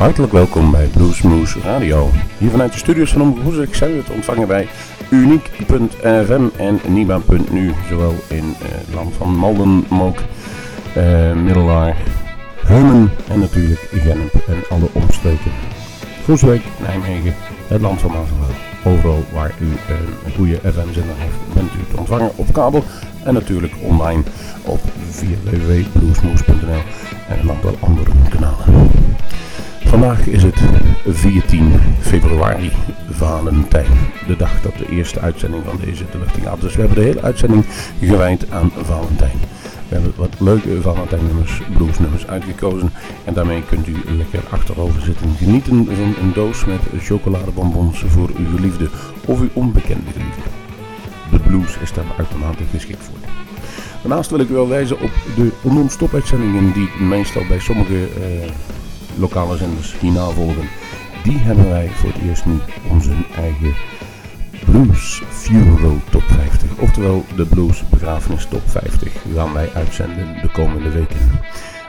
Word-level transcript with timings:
Hartelijk 0.00 0.32
welkom 0.32 0.70
bij 0.70 0.86
Bluesmoose 0.86 1.60
Radio. 1.60 2.10
Hier 2.38 2.50
vanuit 2.50 2.72
de 2.72 2.78
studios 2.78 3.12
van 3.12 3.44
we 3.44 3.76
het 3.80 4.10
ontvangen 4.10 4.48
bij 4.48 4.68
Uniek.fm 5.10 6.48
en 6.56 6.80
Niba.nu. 6.88 7.72
Zowel 7.88 8.14
in 8.28 8.54
eh, 8.62 8.68
het 8.70 8.94
land 8.94 9.14
van 9.14 9.36
Malden, 9.36 9.84
Mook, 9.88 10.18
uh, 10.96 11.32
Middelaar, 11.32 11.96
Heumen 12.56 13.10
en 13.28 13.38
natuurlijk 13.38 13.80
Genep 13.80 14.34
en 14.48 14.62
alle 14.68 14.88
omstreken. 14.92 15.50
Groesbeek, 16.22 16.62
Nijmegen, 16.80 17.34
het 17.68 17.80
land 17.80 18.00
van 18.00 18.10
Maasveld. 18.10 18.56
Overal 18.84 19.24
waar 19.32 19.54
u 19.60 19.66
uh, 19.66 19.96
een 20.24 20.32
goede 20.34 20.56
FM-zender 20.56 21.16
heeft, 21.16 21.54
bent 21.54 21.70
u 21.74 21.90
te 21.90 21.96
ontvangen 21.96 22.30
op 22.36 22.52
kabel 22.52 22.84
en 23.24 23.34
natuurlijk 23.34 23.74
online 23.80 24.22
op 24.62 24.80
via 25.10 25.36
www.bluesmoose.nl 25.44 26.82
en 27.28 27.38
een 27.40 27.50
aantal 27.50 27.76
andere 27.80 28.10
kanalen. 28.28 28.90
Vandaag 29.90 30.26
is 30.26 30.42
het 30.42 30.60
14 31.06 31.72
februari, 32.00 32.72
Valentijn. 33.10 33.86
De 34.26 34.36
dag 34.36 34.60
dat 34.62 34.76
de 34.78 34.88
eerste 34.88 35.20
uitzending 35.20 35.64
van 35.64 35.80
deze 35.84 36.08
televisie 36.08 36.42
gaat. 36.42 36.60
Dus 36.60 36.74
we 36.74 36.80
hebben 36.80 36.98
de 36.98 37.04
hele 37.04 37.22
uitzending 37.22 37.64
gewijd 38.00 38.50
aan 38.50 38.72
Valentijn. 38.76 39.38
We 39.88 39.94
hebben 39.94 40.12
wat 40.16 40.40
leuke 40.40 40.82
Valentijnnummers, 40.82 41.60
bluesnummers 41.76 42.26
uitgekozen. 42.26 42.92
En 43.24 43.34
daarmee 43.34 43.62
kunt 43.62 43.86
u 43.86 43.96
lekker 44.16 44.40
achterover 44.50 45.02
zitten. 45.02 45.30
Genieten 45.36 45.86
van 45.86 46.14
een 46.20 46.32
doos 46.34 46.64
met 46.64 46.80
chocoladebonbons 46.98 48.04
voor 48.06 48.30
uw 48.36 48.58
liefde 48.58 48.88
of 49.26 49.40
uw 49.40 49.50
onbekende 49.52 50.10
liefde. 50.16 50.50
De 51.30 51.38
blues 51.38 51.76
is 51.82 51.92
daar 51.92 52.04
uitermate 52.18 52.62
geschikt 52.70 53.04
voor. 53.04 53.18
Daarnaast 54.02 54.30
wil 54.30 54.40
ik 54.40 54.48
u 54.48 54.54
wel 54.54 54.68
wijzen 54.68 55.00
op 55.00 55.10
de 55.36 55.50
non-stop 55.62 56.14
uitzendingen 56.14 56.72
die 56.72 56.88
meestal 57.00 57.42
bij 57.48 57.60
sommige... 57.60 57.94
Uh, 57.94 58.50
lokale 59.20 59.56
zenders 59.56 59.98
hierna 59.98 60.28
volgen. 60.28 60.68
Die 61.22 61.38
hebben 61.38 61.68
wij 61.68 61.88
voor 61.94 62.08
het 62.12 62.22
eerst 62.22 62.44
nu 62.44 62.58
onze 62.90 63.12
eigen 63.36 63.74
Blues 64.64 65.22
Funeral 65.28 65.98
Top 66.10 66.22
50. 66.22 66.70
Oftewel 66.78 67.24
de 67.36 67.46
Blues 67.46 67.82
Begrafenis 67.88 68.46
Top 68.46 68.62
50 68.70 69.12
gaan 69.34 69.52
wij 69.52 69.70
uitzenden 69.74 70.40
de 70.42 70.48
komende 70.48 70.90
weken. 70.90 71.40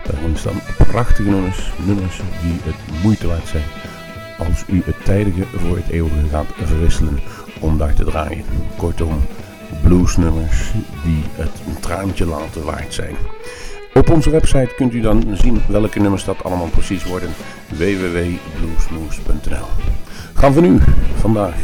Daarin 0.04 0.38
staan 0.38 0.62
prachtige 0.78 1.30
nummers, 1.30 1.72
nummers 1.86 2.22
die 2.42 2.60
het 2.64 3.04
moeite 3.04 3.28
waard 3.28 3.48
zijn 3.48 3.64
als 4.48 4.64
u 4.68 4.82
het 4.86 5.06
tijdige 5.06 5.46
voor 5.58 5.76
het 5.76 5.90
eeuwige 5.90 6.28
gaat 6.30 6.48
verwisselen 6.62 7.20
om 7.60 7.78
daar 7.78 7.94
te 7.94 8.04
draaien. 8.04 8.44
Kortom, 8.78 9.22
bluesnummers 9.84 10.72
die 11.04 11.24
het 11.32 11.52
een 11.68 11.80
traantje 11.80 12.26
laten 12.26 12.66
waard 12.66 12.94
zijn. 12.94 13.16
Op 13.94 14.10
onze 14.10 14.30
website 14.30 14.74
kunt 14.76 14.94
u 14.94 15.02
dan 15.02 15.24
zien 15.34 15.62
welke 15.68 16.00
nummers 16.00 16.24
dat 16.24 16.44
allemaal 16.44 16.70
precies 16.70 17.04
worden. 17.04 17.30
www.bluesmoose.nl 17.68 19.66
Gaan 20.34 20.54
we 20.54 20.62
nu 20.62 20.80
vandaag 21.16 21.56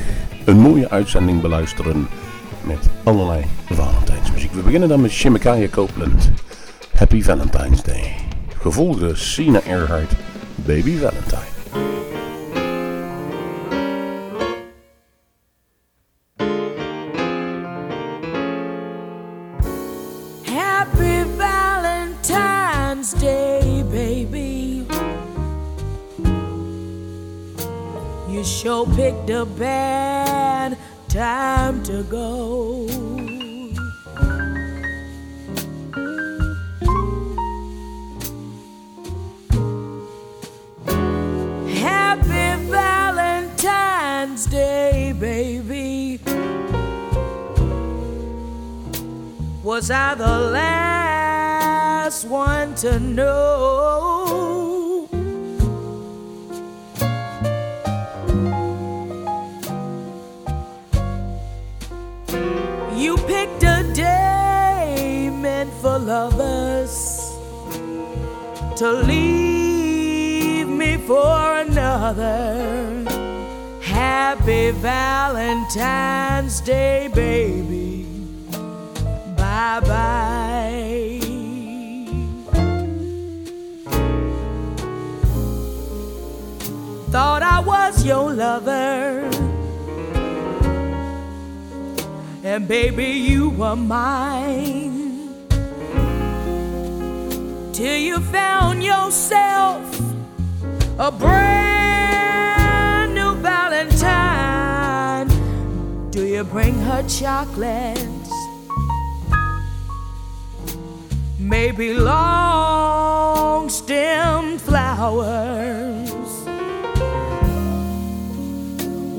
een 0.45 0.59
mooie 0.59 0.89
uitzending 0.89 1.41
beluisteren 1.41 2.07
met 2.63 2.89
allerlei 3.03 3.45
Valentijnsmuziek. 3.69 4.51
We 4.51 4.61
beginnen 4.61 4.89
dan 4.89 5.01
met 5.01 5.11
Shimekaya 5.11 5.67
Copeland. 5.67 6.31
Happy 6.95 7.21
Valentine's 7.21 7.83
Day. 7.83 8.15
Gevolgd 8.61 9.19
Sina 9.19 9.61
Earhart, 9.61 10.11
Baby 10.55 10.97
Valentine. 10.97 11.55
Picked 28.67 29.29
a 29.29 29.45
bad 29.45 30.77
time 31.07 31.81
to 31.83 32.03
go. 32.03 32.85
Happy 41.71 42.65
Valentine's 42.69 44.45
Day, 44.47 45.13
baby. 45.17 46.19
Was 49.63 49.89
I 49.89 50.13
the 50.15 50.39
last 50.51 52.25
one 52.25 52.75
to 52.75 52.99
know? 52.99 54.16
To 68.77 68.91
leave 68.91 70.67
me 70.67 70.97
for 70.97 71.57
another. 71.57 73.03
Happy 73.81 74.69
Valentine's 74.69 76.61
Day, 76.61 77.09
baby. 77.11 78.05
Bye 79.35 79.79
bye. 79.79 81.19
Thought 87.09 87.41
I 87.41 87.59
was 87.65 88.05
your 88.05 88.31
lover. 88.31 89.27
And 92.43 92.67
baby, 92.67 93.05
you 93.05 93.49
were 93.49 93.75
mine 93.75 94.96
till 97.77 97.95
you 97.95 98.19
found 98.19 98.83
yourself 98.83 99.83
a 100.97 101.11
brand 101.11 103.13
new 103.13 103.35
Valentine. 103.35 105.27
Do 106.09 106.25
you 106.25 106.43
bring 106.43 106.73
her 106.79 107.07
chocolates? 107.07 108.31
Maybe 111.37 111.93
long 111.93 113.69
stem 113.69 114.57
flowers. 114.57 116.09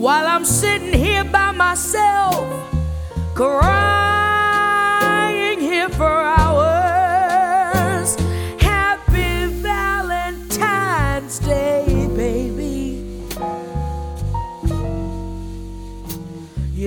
While 0.05 0.27
I'm 0.27 0.45
sitting 0.45 0.93
here 0.93 1.23
by 1.23 1.53
myself, 1.53 2.45
crying 3.37 3.61
here 5.61 5.89
for 5.91 6.11
hours. 6.11 6.78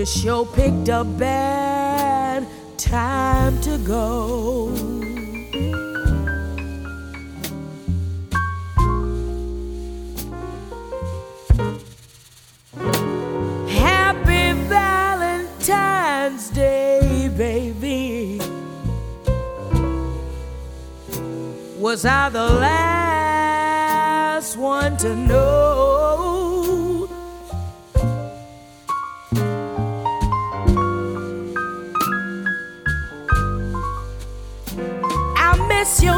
You 0.01 0.07
sure 0.07 0.47
picked 0.47 0.89
a 0.89 1.03
bad 1.03 2.47
time 2.75 3.61
to 3.61 3.77
go. 3.77 4.69
Happy 13.67 14.53
Valentine's 14.73 16.49
Day, 16.49 17.29
baby. 17.37 18.41
Was 21.77 22.05
I 22.05 22.29
the 22.29 22.49
last 22.49 24.57
one 24.57 24.97
to 24.97 25.15
know? 25.15 25.80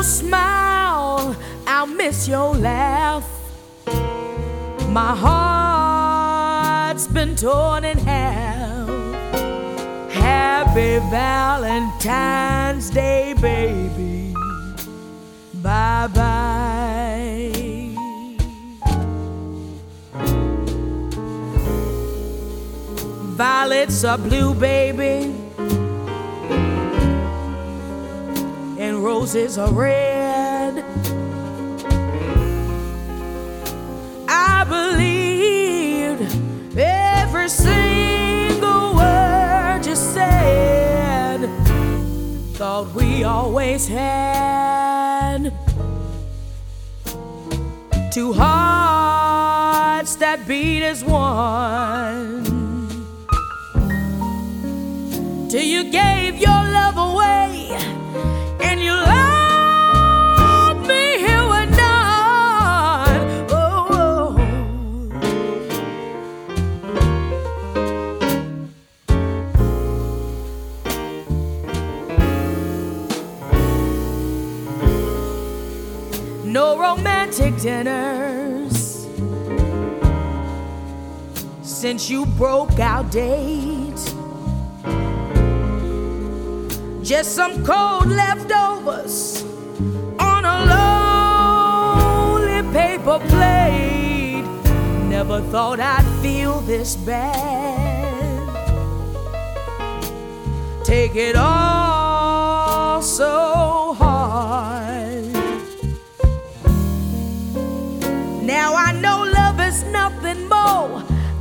Your 0.04 0.10
smile, 0.10 1.34
I'll 1.66 1.88
miss 1.88 2.28
your 2.28 2.54
laugh. 2.56 3.26
My 4.90 5.16
heart's 5.16 7.08
been 7.08 7.38
torn 7.38 7.86
in 7.86 7.98
half. 8.00 8.90
Happy 10.12 11.00
Valentine's 11.10 12.90
Day, 12.90 13.34
baby. 13.40 14.34
Bye 15.62 16.08
bye. 16.14 17.54
Violets 23.38 24.04
are 24.04 24.18
blue, 24.18 24.54
baby. 24.54 25.43
roses 29.24 29.58
are 29.58 29.72
red. 29.72 30.84
I 34.28 34.66
believed 34.68 36.22
every 36.78 37.48
single 37.48 38.96
word 38.96 39.86
you 39.86 39.96
said. 39.96 41.40
Thought 42.56 42.94
we 42.94 43.24
always 43.24 43.88
had 43.88 45.54
two 48.12 48.34
hearts 48.34 50.18
that 50.18 50.46
beat 50.46 50.84
as 50.84 51.02
one. 51.02 52.44
Till 55.50 55.64
you 55.64 55.90
gave 55.92 56.40
your 56.40 56.63
romantic 77.40 77.62
dinners 77.62 79.08
since 81.62 82.10
you 82.10 82.26
broke 82.26 82.80
our 82.80 83.04
date. 83.06 84.14
Just 87.04 87.36
some 87.36 87.66
cold 87.66 88.08
leftovers 88.08 89.44
on 90.20 90.46
a 90.46 90.66
lonely 92.46 92.62
paper 92.72 93.20
plate. 93.28 94.44
Never 95.10 95.42
thought 95.52 95.80
I'd 95.80 96.06
feel 96.22 96.60
this 96.62 96.96
bad. 96.96 98.44
Take 100.84 101.16
it 101.16 101.36
all 101.36 103.02
so 103.02 103.53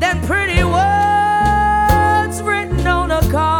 than 0.02 0.20
pretty 0.22 0.64
words 0.64 2.42
written 2.42 2.84
on 2.88 3.12
a 3.12 3.20
card. 3.30 3.51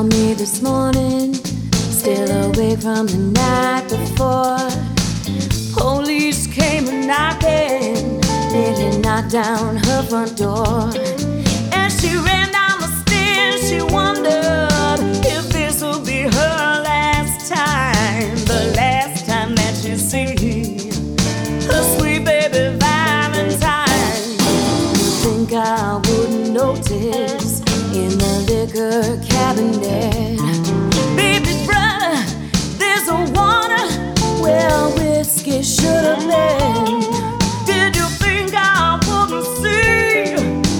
Called 0.00 0.14
me 0.14 0.32
this 0.32 0.62
morning, 0.62 1.34
still 1.34 2.30
awake 2.46 2.78
from 2.78 3.06
the 3.06 3.18
night 3.18 3.84
before. 3.90 4.70
Police 5.78 6.46
came 6.46 6.88
a 6.88 7.06
knocking, 7.06 8.18
nearly 8.50 8.96
knocked 9.02 9.32
down 9.32 9.76
her 9.76 10.02
front 10.04 10.38
door. 10.38 10.90
And 11.74 11.92
she 11.92 12.16
ran 12.16 12.50
down 12.50 12.80
the 12.80 12.90
stairs, 13.04 13.68
she 13.68 13.82
wondered 13.82 14.69
liquor 28.72 29.18
cabinet? 29.26 30.38
Baby 31.16 31.64
brother, 31.66 32.22
there's 32.78 33.08
a 33.08 33.30
water 33.32 33.86
where 34.40 34.88
whiskey 34.96 35.62
should 35.62 36.04
have 36.04 36.20
been. 36.20 37.00
Did 37.66 37.96
you 37.96 38.06
think 38.18 38.52
I 38.54 38.98
wouldn't 39.06 39.46
see 39.62 40.34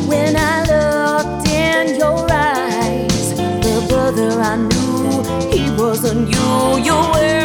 when 0.07 0.37
I 0.37 0.63
looked 0.73 1.49
in 1.49 1.97
your 1.99 2.27
eyes? 2.31 3.35
The 3.35 3.87
brother 3.89 4.31
I 4.41 4.57
knew, 4.57 5.51
he 5.51 5.71
wasn't 5.81 6.31
you. 6.31 6.85
You're 6.85 7.13
wearing 7.13 7.40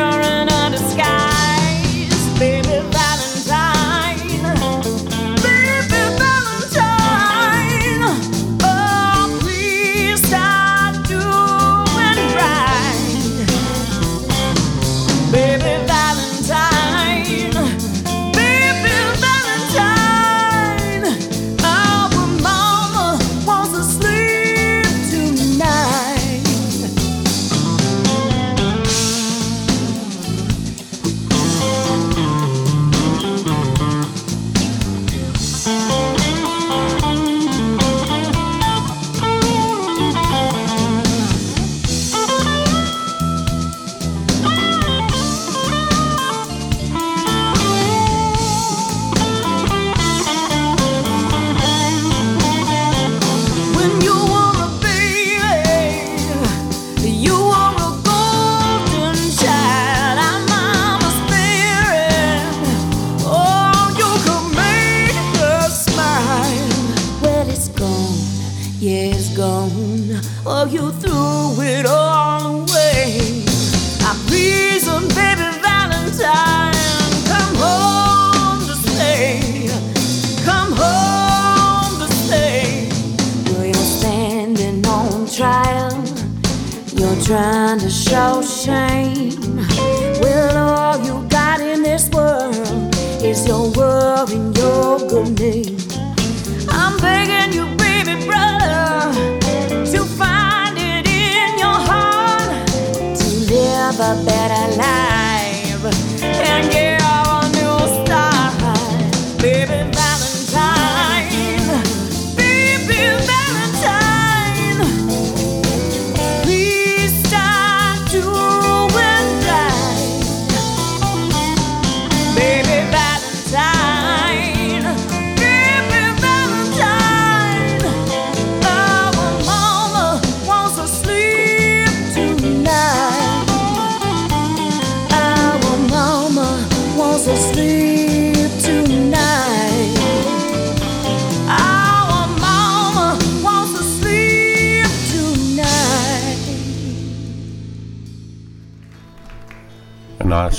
you 70.67 71.04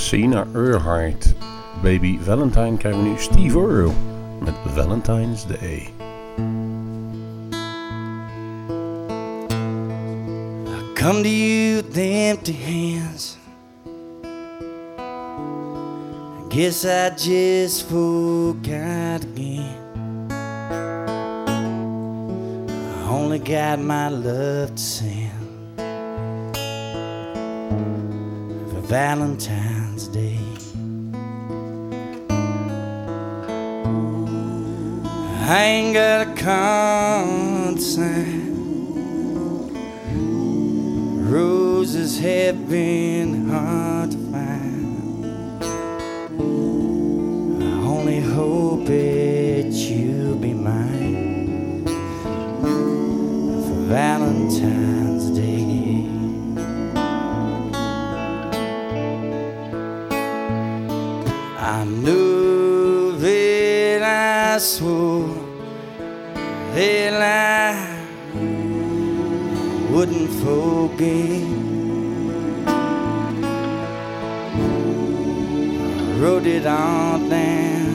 Sena 0.07 0.47
Ehrhardt. 0.55 1.33
Baby 1.83 2.17
Valentine 2.21 2.77
krijgen 2.77 3.03
we 3.03 3.09
nu 3.09 3.15
Steve 3.17 3.59
Earle 3.59 3.93
met 4.39 4.53
Valentine's 4.73 5.45
Day. 5.45 5.89
I 10.67 10.93
come 10.93 11.23
to 11.23 11.29
you 11.29 11.75
with 11.75 11.97
empty 11.97 12.53
hands. 12.53 13.37
I 16.37 16.55
guess 16.55 16.85
I 16.85 17.09
just 17.09 17.89
forgot 17.89 19.23
again. 19.23 19.75
I 22.95 23.09
only 23.09 23.39
got 23.39 23.79
my 23.79 24.07
love 24.09 24.73
to 24.73 24.81
send 24.81 25.31
for 28.69 28.81
Valentine's 29.97 30.07
Day. 30.09 30.37
I 35.49 35.63
ain't 35.63 35.93
got 35.95 36.27
a 36.27 36.33
consign. 36.35 37.95
Roses 41.29 42.19
have 42.19 42.69
been 42.69 43.49
hard 43.49 44.11
to 44.11 44.17
find. 44.31 45.63
I 47.63 47.65
only 47.87 48.19
hope 48.19 48.85
that 48.85 49.71
you'll 49.71 50.37
be 50.37 50.53
mine 50.53 51.85
for 53.65 53.85
Valentine's 53.87 54.86
that 66.77 67.21
I 67.23 67.73
wouldn't 69.91 70.29
forget. 70.29 71.41
I 72.67 72.71
wrote 76.19 76.45
it 76.45 76.67
all 76.67 77.17
down 77.17 77.87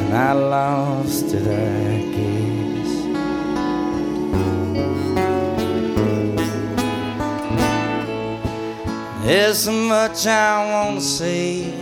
and 0.00 0.12
I 0.12 0.32
lost 0.32 1.32
it, 1.34 1.46
I 1.46 2.02
guess. 2.16 2.90
There's 9.24 9.58
so 9.58 9.72
much 9.72 10.26
I 10.26 10.72
want 10.72 10.98
to 10.98 11.04
say. 11.04 11.81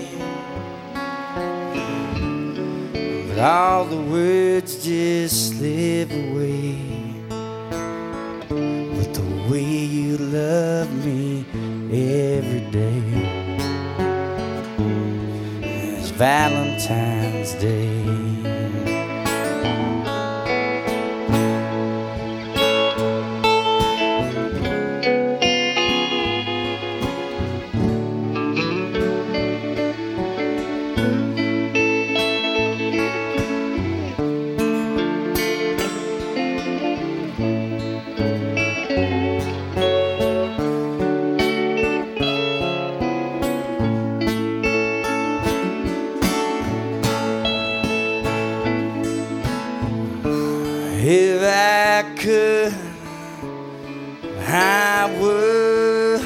All 3.40 3.86
the 3.86 3.96
words 3.96 4.84
just 4.84 5.56
slip 5.56 6.10
away. 6.10 6.76
But 8.48 9.14
the 9.14 9.46
way 9.50 9.64
you 9.64 10.18
love 10.18 10.92
me 11.04 11.46
every 11.90 12.70
day 12.70 13.02
is 15.62 16.10
Valentine's 16.10 17.54
Day. 17.54 18.19
If 51.12 51.42
I 51.42 52.04
could, 52.14 52.72
I 54.46 55.10
would 55.18 56.20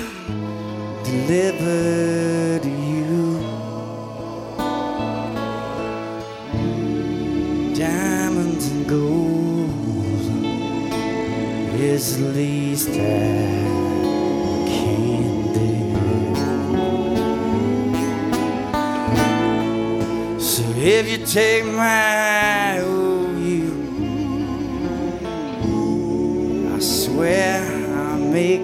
deliver 1.02 2.58
to 2.58 2.68
you 2.68 3.40
diamonds 7.74 8.66
and 8.72 8.86
gold. 8.86 9.70
It's 11.80 12.16
the 12.16 12.28
least 12.28 12.90
I 12.90 12.92
can 14.68 15.52
do. 15.54 15.70
So 20.38 20.62
if 20.76 21.08
you 21.08 21.24
take 21.24 21.64
my 21.64 22.83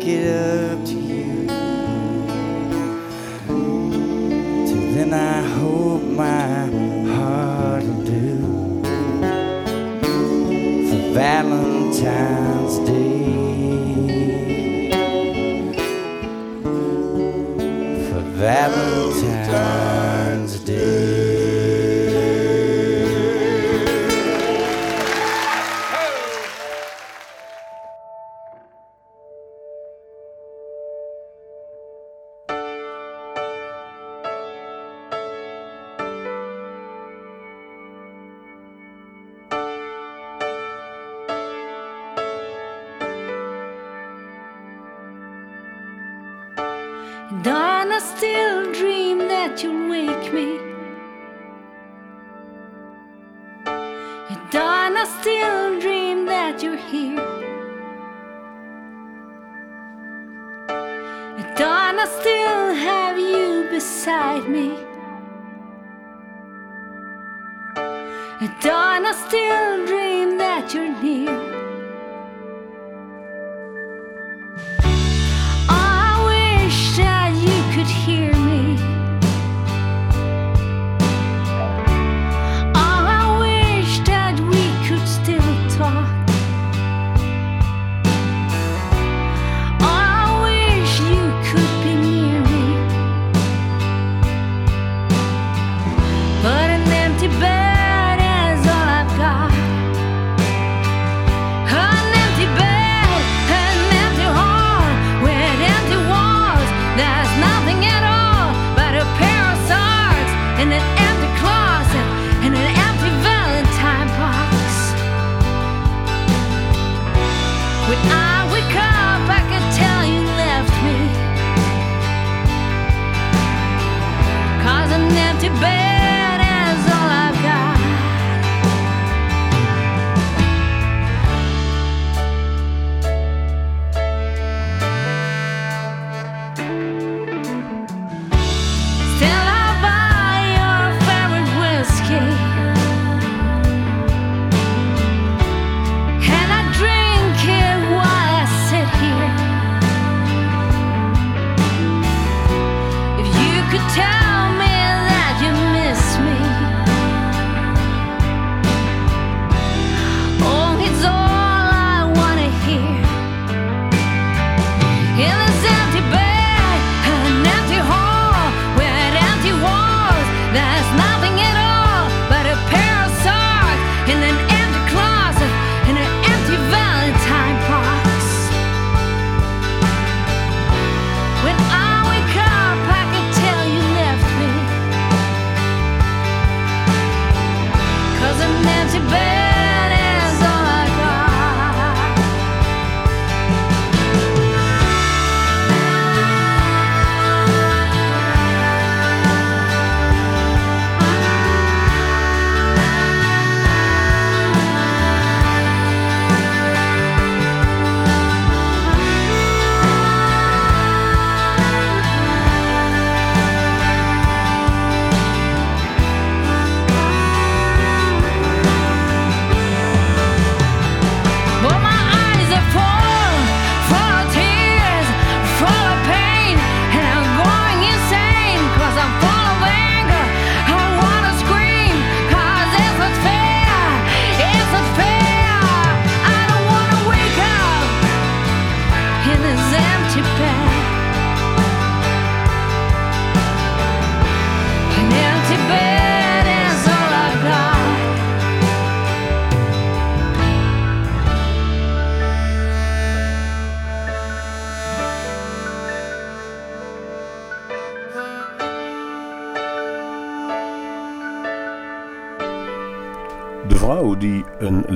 I'll 0.03 0.60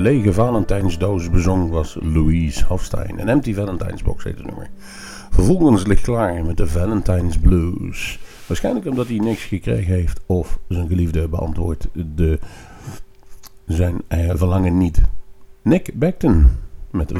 lege 0.05 0.33
Valentijnsdoos 0.33 1.29
bezong 1.29 1.69
was 1.69 1.97
Louise 2.01 2.65
Hofstein. 2.65 3.19
Een 3.19 3.29
empty 3.29 3.53
Valentijnsbox 3.53 4.23
heet 4.23 4.37
het 4.37 4.45
nummer. 4.45 4.69
Vervolgens 5.31 5.85
ligt 5.85 6.01
klaar 6.01 6.45
met 6.45 6.57
de 6.57 6.67
Valentine's 6.67 7.37
Blues. 7.37 8.19
Waarschijnlijk 8.47 8.85
omdat 8.85 9.07
hij 9.07 9.17
niks 9.17 9.43
gekregen 9.43 9.93
heeft 9.93 10.21
of 10.25 10.59
zijn 10.67 10.87
geliefde 10.87 11.27
beantwoordt 11.27 11.87
de, 12.15 12.39
zijn 13.65 14.01
eh, 14.07 14.29
verlangen 14.33 14.77
niet. 14.77 15.01
Nick 15.61 15.91
Beckton 15.93 16.47
met 16.91 17.11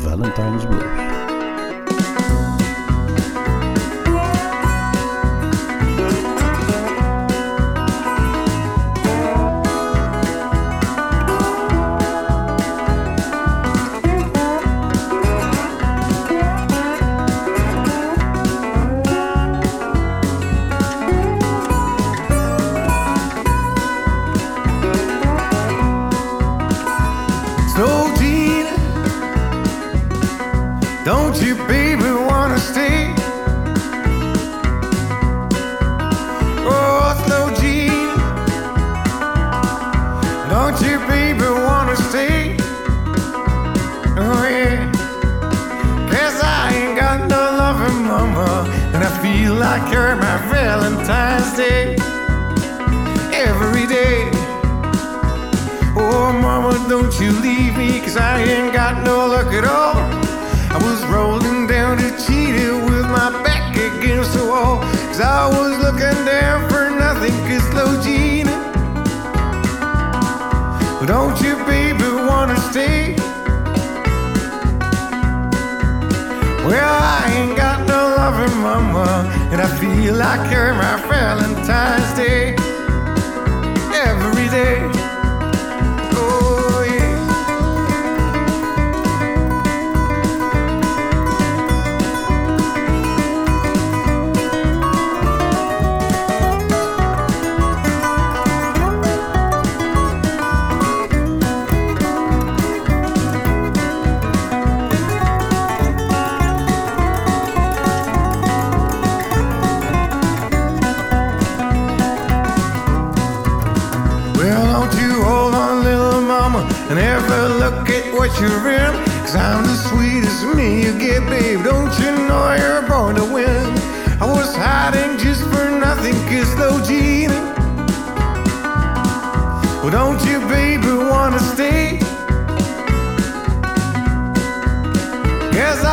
de 80.17 80.97
Valentine's 81.09 82.54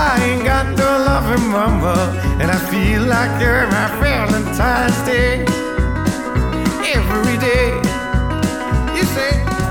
I 0.04 0.18
ain't 0.24 0.44
got 0.44 0.66
no 0.76 0.90
loving 1.10 1.48
mama, 1.48 1.94
and 2.40 2.50
I 2.50 2.58
feel 2.70 3.02
like 3.02 3.40
you're 3.40 3.66
my 3.68 3.88
Valentine's 4.00 5.00
Day. 5.06 5.44
Every 6.96 7.38
day, 7.38 7.68
you 8.96 9.04
say. 9.16 9.61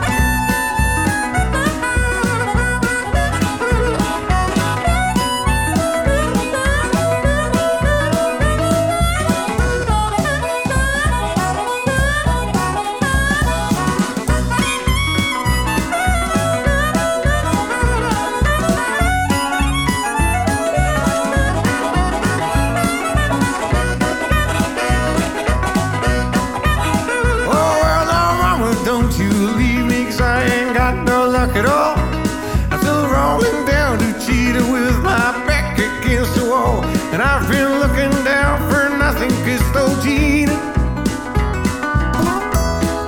I've 37.34 37.48
been 37.50 37.80
looking 37.80 38.12
down 38.26 38.60
for 38.70 38.89
nothing, 38.98 39.32
Christina. 39.44 40.52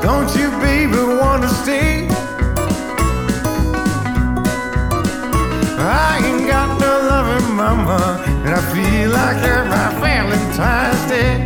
Don't 0.02 0.34
you, 0.38 0.50
baby, 0.62 0.96
wanna 1.20 1.50
stay? 1.50 2.08
I 5.78 6.22
ain't 6.24 6.48
got 6.48 6.80
no 6.80 6.94
loving 7.12 7.54
mama, 7.54 8.24
and 8.46 8.56
I 8.56 8.62
feel 8.74 9.10
like 9.12 9.44
every 9.44 10.00
Valentine's 10.00 11.10
Day. 11.10 11.43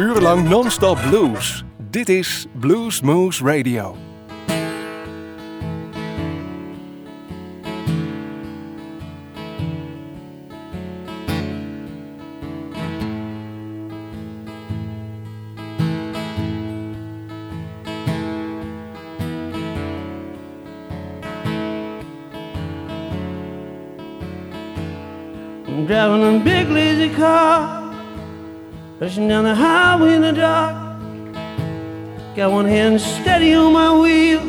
Blues. 0.00 0.22
lang 0.22 0.48
non-stop 0.48 0.98
blues. 1.08 1.64
Dit 1.90 2.08
is 2.08 2.46
Blues 2.54 3.00
Moose 3.00 3.44
Radio. 3.44 4.09
Got 32.40 32.52
one 32.52 32.64
hand 32.64 32.98
steady 32.98 33.52
on 33.52 33.74
my 33.74 33.92
wheel, 34.00 34.40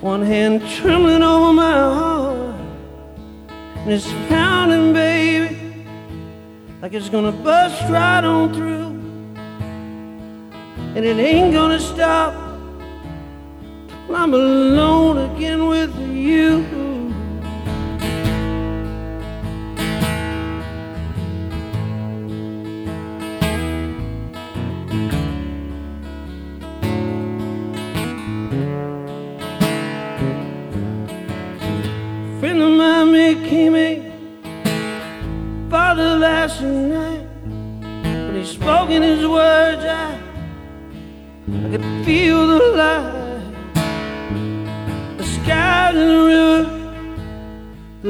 one 0.00 0.22
hand 0.22 0.66
trembling 0.66 1.22
over 1.22 1.52
my 1.52 1.70
heart. 1.70 2.56
And 3.80 3.92
it's 3.92 4.10
pounding, 4.30 4.94
baby, 4.94 5.84
like 6.80 6.94
it's 6.94 7.10
gonna 7.10 7.32
bust 7.32 7.82
right 7.90 8.24
on 8.24 8.54
through. 8.54 8.96
And 10.96 11.04
it 11.04 11.18
ain't 11.18 11.52
gonna 11.52 11.78
stop 11.78 12.32
till 14.06 14.16
I'm 14.16 14.32
alone 14.32 15.18
again 15.36 15.66
with 15.68 15.94
you. 16.16 16.73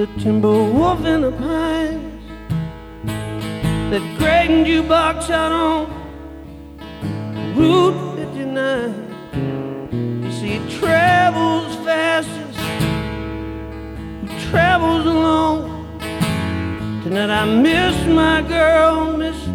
The 0.06 0.20
timber 0.20 0.48
wolf 0.48 1.04
in 1.06 1.22
the 1.22 1.32
pines. 1.32 2.22
That 3.90 4.02
great 4.18 4.50
jukebox 4.66 5.30
out 5.30 5.52
on 5.52 5.88
Route 7.56 8.16
59. 8.16 10.22
You 10.24 10.32
see, 10.32 10.54
it 10.54 10.70
travels 10.78 11.74
fastest 11.86 12.58
it 14.24 14.40
travels 14.50 15.06
alone. 15.06 15.70
Tonight 17.02 17.30
I 17.30 17.44
miss 17.46 17.96
my 18.06 18.42
girl, 18.42 19.16
mister. 19.16 19.52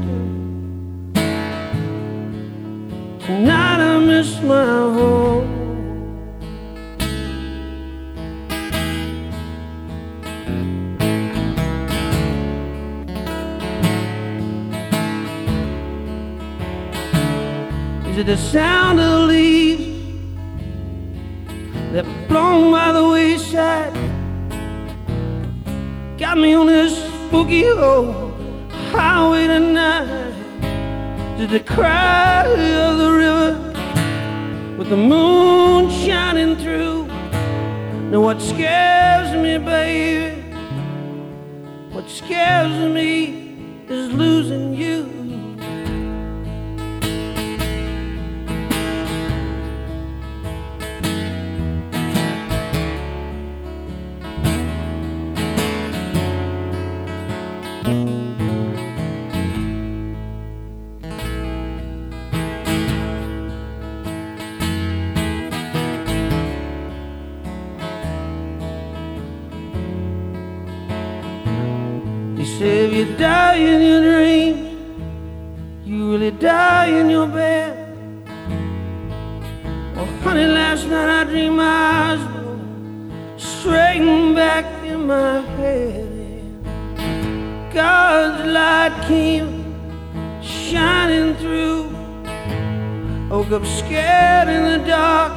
Tonight 3.26 3.80
I 3.92 3.94
miss 4.00 4.42
my 4.42 4.66
home. 4.98 5.49
It 18.19 18.25
the 18.25 18.36
sound 18.36 18.99
of 18.99 19.12
the 19.12 19.19
leaves 19.27 20.36
that 21.93 22.03
blown 22.27 22.69
by 22.69 22.91
the 22.91 23.08
wayside? 23.08 23.93
Got 26.17 26.38
me 26.38 26.53
on 26.53 26.67
this 26.67 26.97
spooky 27.27 27.65
old 27.69 28.34
highway 28.91 29.47
tonight 29.47 30.34
to 31.38 31.47
the 31.47 31.62
cry 31.62 32.43
of 32.45 32.97
the 32.97 33.10
river 33.10 34.75
with 34.77 34.89
the 34.89 34.97
moon 34.97 35.89
shining 35.89 36.58
through. 36.58 37.05
Now 38.12 38.19
what 38.19 38.41
scares 38.41 39.34
me, 39.34 39.60
baby, 39.60 40.41
what 41.93 42.10
scares 42.10 42.93
me 42.93 43.86
is 43.88 44.12
losing 44.12 44.73
you. 44.73 45.18
My 85.10 85.41
head. 85.58 86.06
in. 86.06 87.72
God's 87.74 88.45
light 88.45 88.93
came 89.08 89.50
shining 90.39 91.34
through. 91.38 91.86
Woke 93.32 93.52
up 93.58 93.65
scared 93.65 94.50
in 94.50 94.63
the 94.74 94.88
dark, 94.88 95.34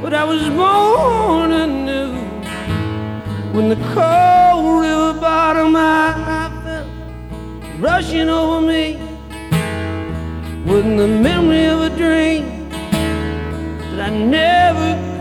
but 0.00 0.14
I 0.14 0.22
was 0.22 0.44
born 0.60 1.50
anew. 1.50 2.12
When 3.52 3.68
the 3.68 3.80
cold 3.94 4.80
river 4.80 5.20
bottom 5.20 5.74
I, 5.74 6.14
I 6.40 6.44
felt 6.62 6.88
rushing 7.80 8.28
over 8.28 8.60
me 8.64 8.96
with 10.70 10.84
the 10.84 11.08
memory 11.26 11.64
of 11.64 11.80
a 11.80 11.90
dream 11.96 12.70
that 13.90 14.00
I 14.08 14.10
never. 14.10 15.15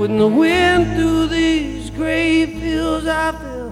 When 0.00 0.16
the 0.16 0.26
wind 0.26 0.96
through 0.96 1.26
these 1.26 1.90
gray 1.90 2.46
fields 2.46 3.06
I 3.06 3.32
feel 3.32 3.70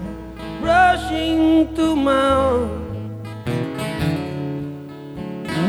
rushing 0.61 1.73
through 1.73 1.95
my 1.95 2.29
arms. 2.29 3.17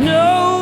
No, 0.04 0.59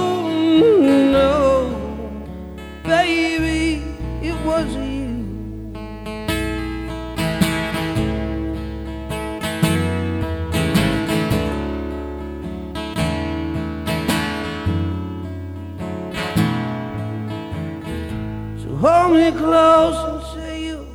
hold 19.08 19.20
me 19.20 19.30
close 19.32 19.96
and 20.08 20.22
say 20.34 20.64
you 20.66 20.86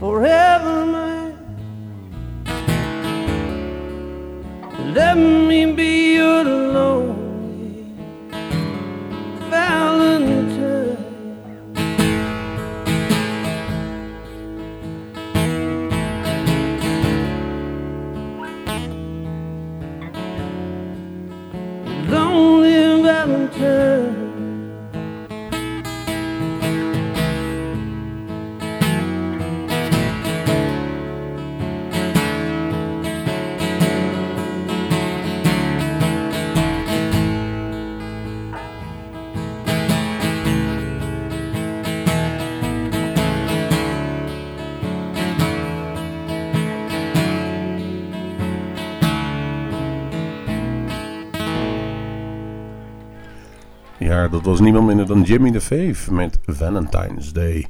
forever 0.00 0.86
mine. 0.86 1.36
Let 4.94 5.16
me 5.16 5.45
Dat 54.30 54.44
was 54.44 54.60
niemand 54.60 54.86
minder 54.86 55.06
dan 55.06 55.22
Jimmy 55.22 55.50
de 55.50 55.60
Fave 55.60 56.14
met 56.14 56.38
Valentine's 56.46 57.32
Day. 57.32 57.66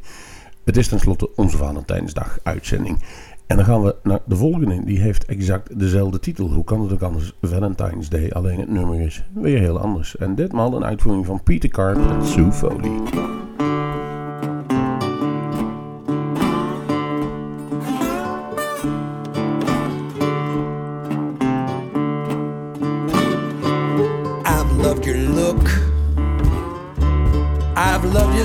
Het 0.65 0.77
is 0.77 0.89
tenslotte 0.89 1.35
onze 1.35 1.57
Valentijnsdag 1.57 2.39
uitzending. 2.43 3.03
En 3.47 3.57
dan 3.57 3.65
gaan 3.65 3.83
we 3.83 3.97
naar 4.03 4.21
de 4.27 4.37
volgende. 4.37 4.85
Die 4.85 5.01
heeft 5.01 5.25
exact 5.25 5.79
dezelfde 5.79 6.19
titel. 6.19 6.53
Hoe 6.53 6.65
kan 6.65 6.81
het 6.81 6.93
ook 6.93 7.03
anders? 7.03 7.33
Valentine's 7.41 8.09
Day. 8.09 8.31
Alleen 8.31 8.59
het 8.59 8.71
nummer 8.71 9.01
is 9.01 9.25
weer 9.35 9.59
heel 9.59 9.79
anders. 9.79 10.17
En 10.17 10.35
ditmaal 10.35 10.77
een 10.77 10.85
uitvoering 10.85 11.27
van 11.27 11.43
Peter 11.43 11.69
Card 11.69 11.97
en 11.97 12.27
Sue 12.27 12.53
Foley. 12.53 13.46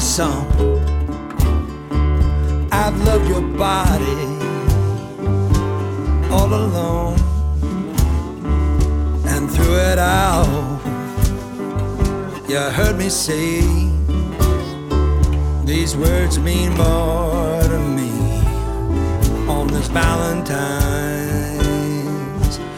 this 0.01 0.15
song. 0.15 0.47
I've 2.71 2.97
loved 3.05 3.27
your 3.29 3.41
body 3.41 4.25
all 6.31 6.51
alone, 6.51 7.19
and 9.27 9.51
through 9.51 9.75
it 9.91 9.99
all, 9.99 10.79
you 12.49 12.57
heard 12.79 12.97
me 12.97 13.09
say 13.09 13.61
these 15.65 15.95
words 15.95 16.39
mean 16.39 16.71
more 16.75 17.61
to 17.61 17.79
me 17.99 18.11
on 19.47 19.67
this 19.67 19.87
Valentine's, 19.89 20.49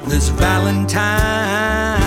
this 0.09 0.27
Valentine. 0.27 2.02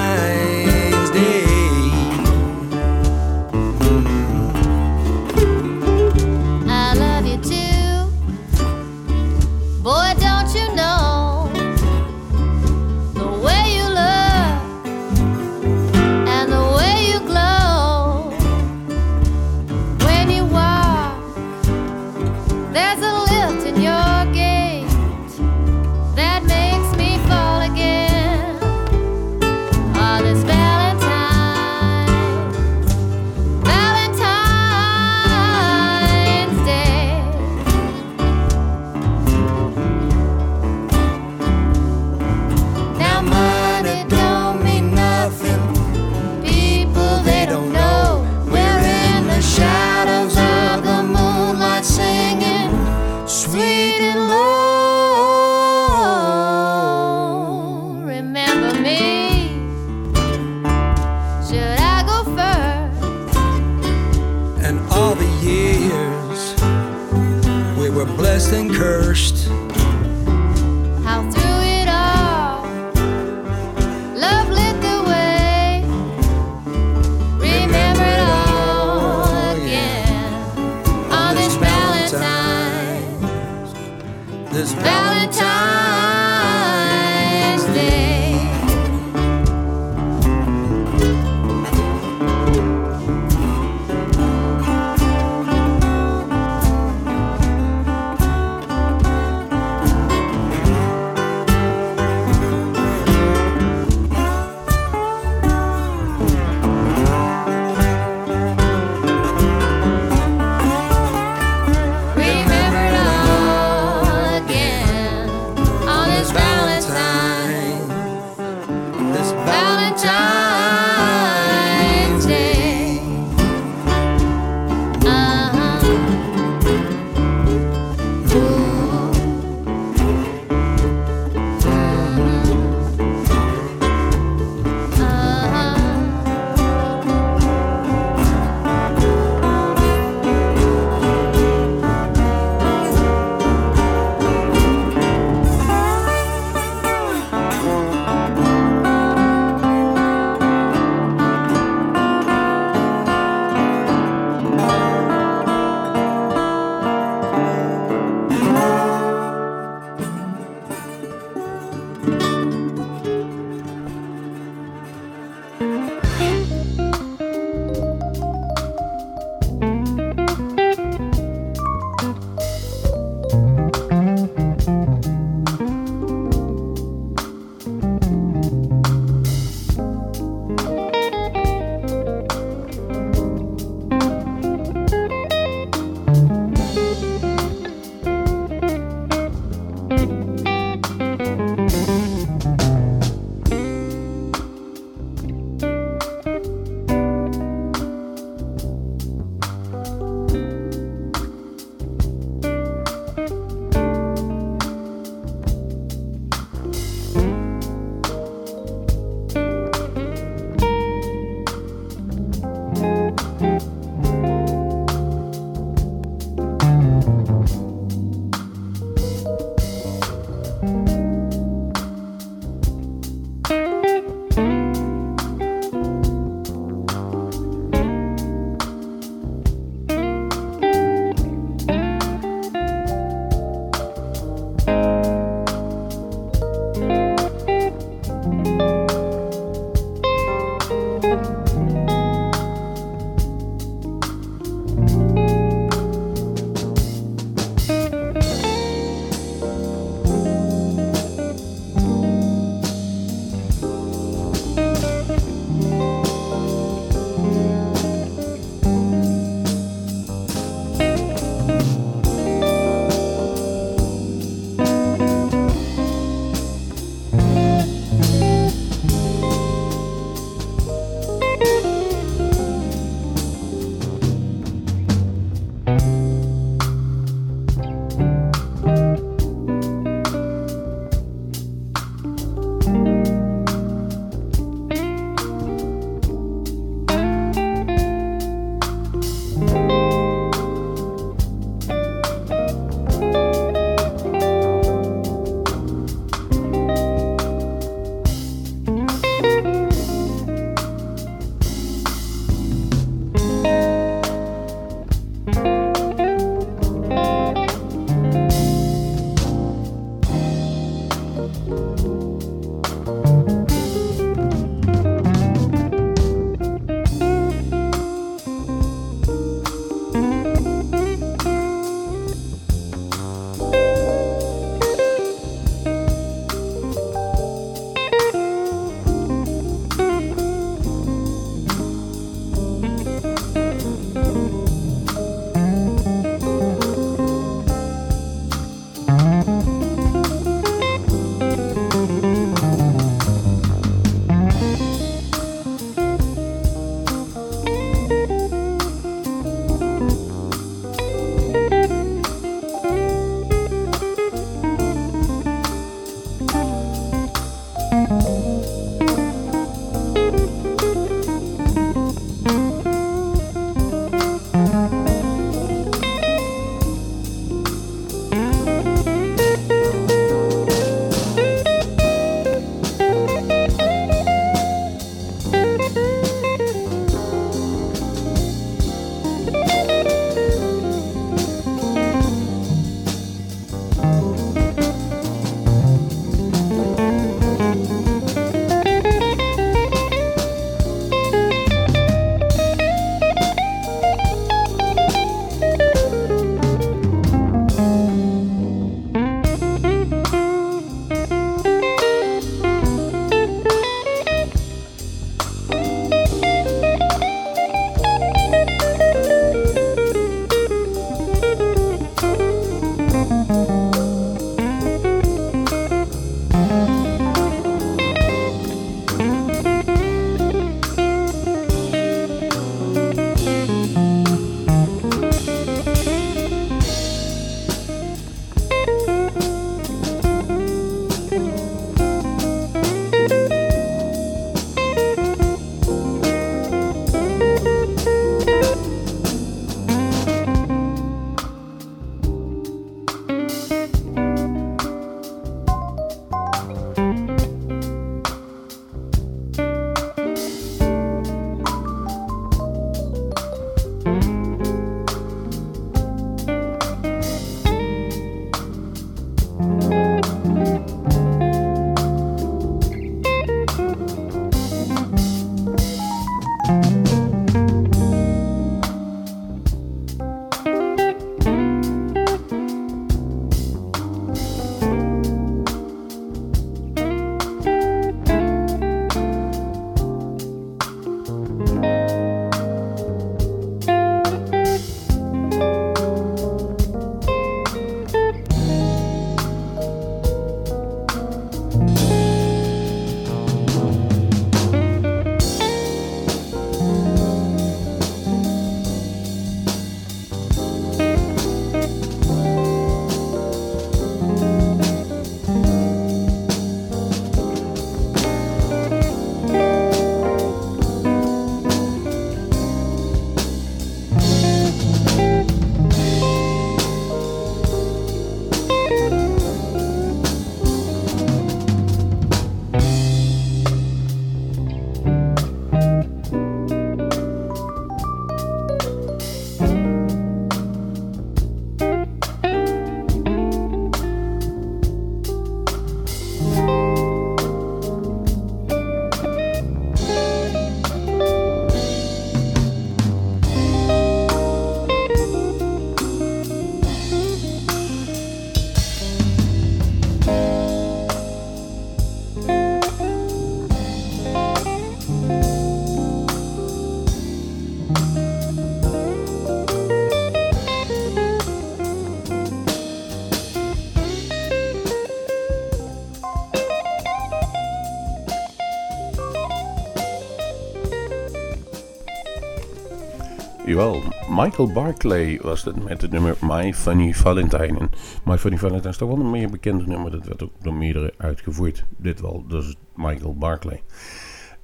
Michael 573.57 574.53
Barclay 574.53 575.19
was 575.23 575.45
het 575.45 575.65
met 575.65 575.83
het 575.83 575.91
nummer 575.91 576.17
My 576.21 576.55
Funny 576.55 576.95
Valentine. 576.95 577.59
En 577.59 577.71
My 578.05 578.19
Funny 578.19 578.39
Valentine 578.39 578.69
is 578.69 578.77
toch 578.77 578.89
wel 578.89 578.99
een 579.01 579.11
meer 579.11 579.31
bekende 579.31 579.67
nummer. 579.67 579.91
Dat 579.91 580.07
werd 580.07 580.23
ook 580.23 580.33
door 580.43 580.55
meerdere 580.55 580.95
uitgevoerd. 580.97 581.65
Dit 581.77 582.01
wel, 582.01 582.25
dus 582.29 582.57
Michael 582.75 583.15
Barclay. 583.15 583.63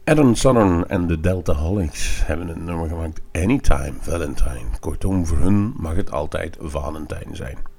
Adam 0.04 0.34
Southern 0.34 0.88
en 0.88 1.06
de 1.06 1.20
Delta 1.20 1.52
Holics 1.52 2.26
hebben 2.26 2.48
een 2.48 2.64
nummer 2.64 2.88
gemaakt. 2.88 3.20
Anytime 3.32 3.92
Valentine. 4.00 4.78
Kortom, 4.80 5.26
voor 5.26 5.38
hun 5.38 5.74
mag 5.76 5.96
het 5.96 6.10
altijd 6.10 6.56
Valentijn 6.60 7.36
zijn. 7.36 7.71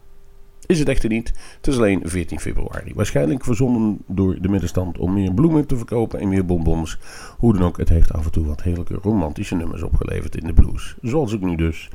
Is 0.66 0.80
het 0.80 0.89
echter 0.89 1.09
niet. 1.09 1.34
Het 1.57 1.68
is 1.68 1.78
alleen 1.78 2.01
14 2.03 2.39
februari. 2.39 2.91
Waarschijnlijk 2.95 3.43
verzonnen 3.43 3.97
door 4.07 4.38
de 4.41 4.49
middenstand 4.49 4.97
om 4.97 5.14
meer 5.14 5.34
bloemen 5.34 5.68
te 5.68 5.78
verkopen 5.78 6.20
en 6.20 6.30
meer 6.30 6.45
bonbons. 6.45 6.97
Hoe 7.38 7.53
dan 7.53 7.64
ook, 7.64 7.78
het 7.78 7.89
heeft 7.89 8.14
af 8.14 8.26
en 8.26 8.32
toe 8.32 8.45
wat 8.45 8.64
heerlijke 8.64 8.97
romantische 9.01 9.55
nummers 9.55 9.84
opgeleverd 9.84 10.36
in 10.36 10.47
de 10.47 10.53
blues. 10.53 10.95
Zoals 11.01 11.34
ook 11.34 11.41
nu 11.41 11.55
dus. 11.55 11.89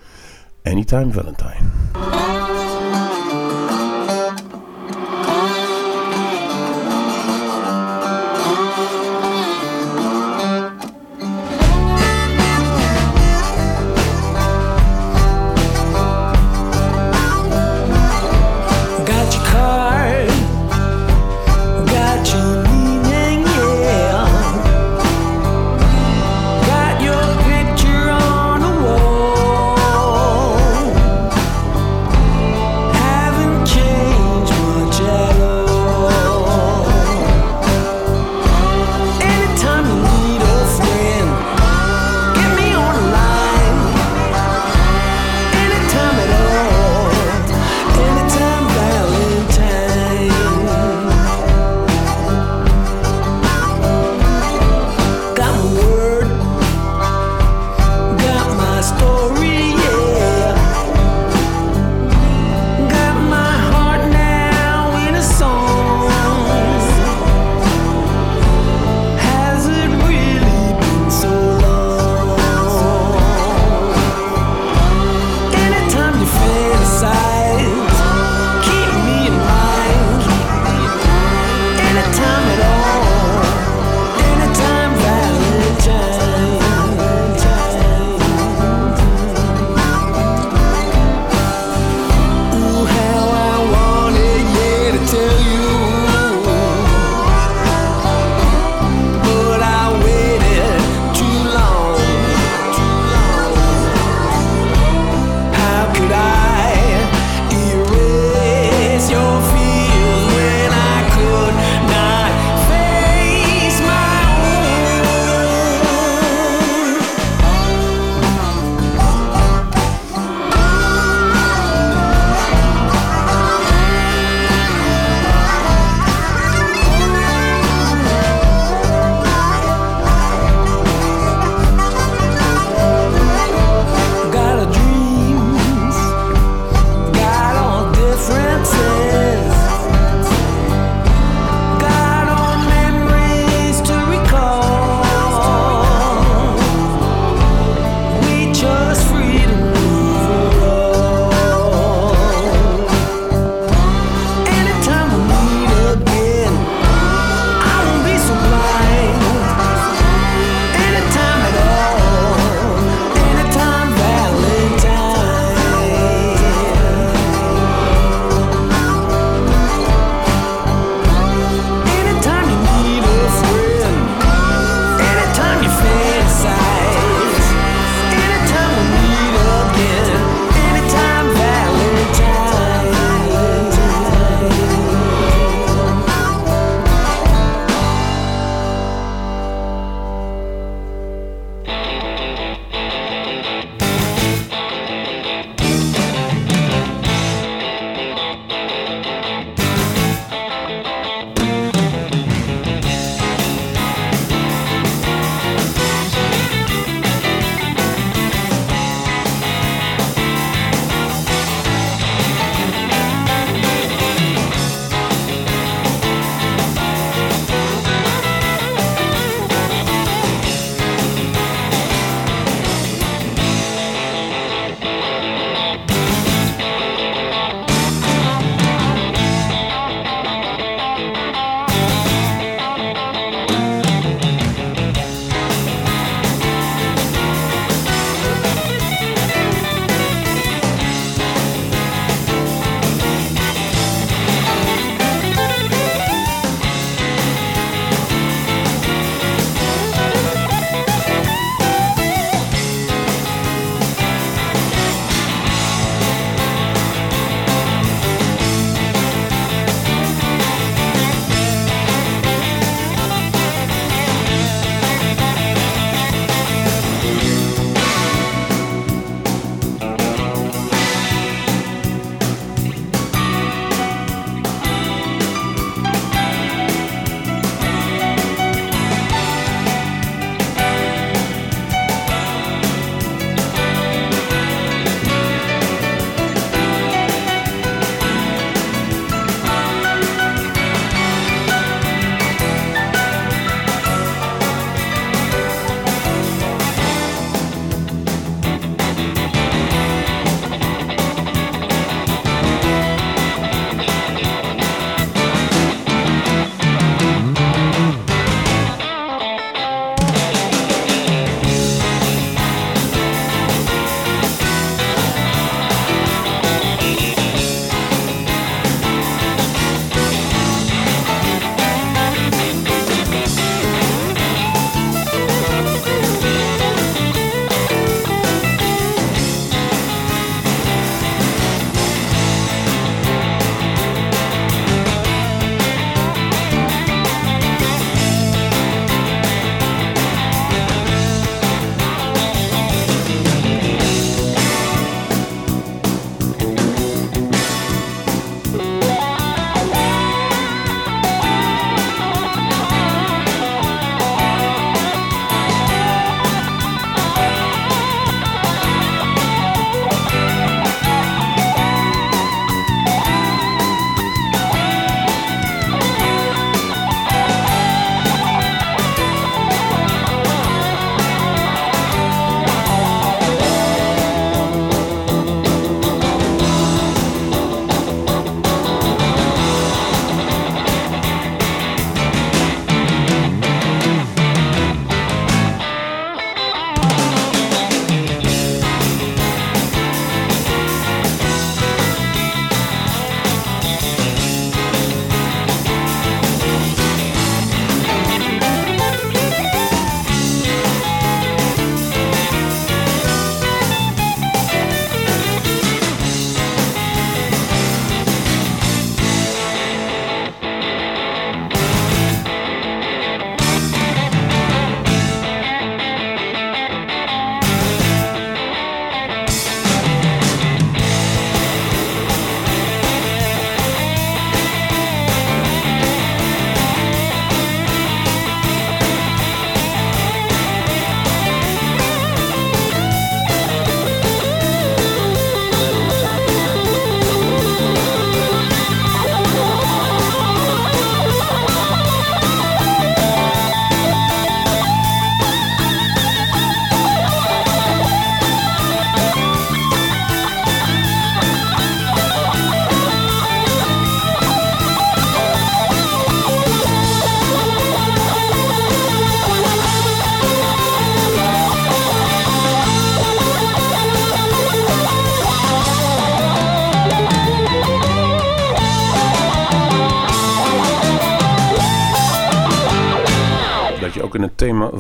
Anytime 0.63 1.13
Valentine. 1.13 2.68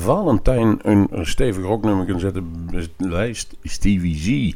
Valentijn 0.00 0.78
een 0.82 1.08
stevig 1.26 1.64
rocknummer 1.64 2.04
kunnen 2.04 2.22
zetten. 2.22 2.68
Lijst 2.96 3.56
Stevie 3.62 4.16
Z 4.16 4.54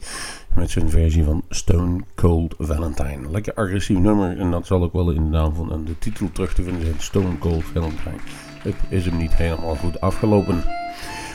met 0.55 0.71
zijn 0.71 0.91
versie 0.91 1.25
van 1.25 1.43
Stone 1.49 2.01
Cold 2.15 2.55
Valentine. 2.59 3.31
Lekker 3.31 3.55
agressief 3.55 3.99
nummer 3.99 4.39
en 4.39 4.51
dat 4.51 4.67
zal 4.67 4.83
ook 4.83 4.93
wel 4.93 5.11
in 5.11 5.25
de 5.25 5.31
naam 5.31 5.55
van 5.55 5.85
de 5.85 5.99
titel 5.99 6.33
terug 6.33 6.55
te 6.55 6.63
vinden 6.63 6.83
zijn. 6.83 6.95
Stone 6.99 7.39
Cold 7.39 7.65
Valentine. 7.65 8.21
Het 8.59 8.77
is 8.89 9.05
hem 9.05 9.17
niet 9.17 9.35
helemaal 9.35 9.75
goed 9.75 10.01
afgelopen. 10.01 10.65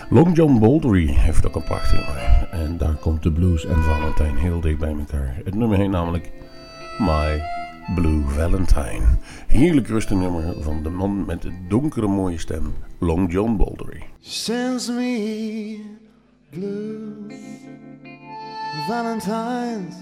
Long 0.10 0.36
John 0.36 0.60
Boldery 0.60 1.08
heeft 1.08 1.47
ook 1.47 1.55
een 1.55 1.64
prachtig 1.64 2.05
nummer. 2.05 2.47
En 2.51 2.78
daar 2.78 2.95
komt 2.95 3.24
de 3.24 3.32
blues 3.32 3.66
en 3.66 3.84
Valentine 3.84 4.39
heel 4.39 4.60
dicht 4.60 4.78
bij 4.80 4.95
elkaar. 4.99 5.41
Het 5.45 5.55
nummer 5.55 5.78
heet 5.78 5.89
namelijk 5.89 6.32
My 6.97 7.41
Blue 7.96 8.22
Valentine. 8.28 9.18
Heerlijk 9.48 9.88
rustig 9.88 10.18
nummer 10.18 10.64
van 10.64 10.84
de 10.84 10.90
man 10.90 11.26
met 11.26 11.42
de 11.42 11.52
donkere 11.68 12.08
mooie 12.08 12.38
stem, 12.38 12.74
Long 13.00 13.32
John 13.32 13.56
Boldery. 13.56 14.04
Sends 14.20 14.90
me 14.90 15.80
blue 16.50 17.16
Valentines 18.88 19.96